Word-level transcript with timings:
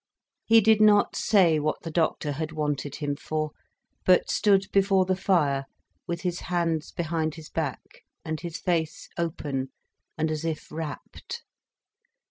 He 0.45 0.61
did 0.61 0.81
not 0.81 1.15
say 1.15 1.59
what 1.59 1.83
the 1.83 1.91
doctor 1.91 2.31
had 2.31 2.51
wanted 2.51 2.95
him 2.95 3.15
for, 3.15 3.51
but 4.03 4.31
stood 4.31 4.65
before 4.73 5.05
the 5.05 5.15
fire, 5.15 5.65
with 6.07 6.21
his 6.21 6.39
hands 6.39 6.91
behind 6.91 7.35
his 7.35 7.51
back, 7.51 8.01
and 8.25 8.39
his 8.39 8.57
face 8.59 9.09
open 9.15 9.69
and 10.17 10.31
as 10.31 10.43
if 10.43 10.71
rapt. 10.71 11.43